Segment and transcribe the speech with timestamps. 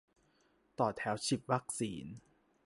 [0.79, 2.05] ต่อแถวฉีดวัคซีน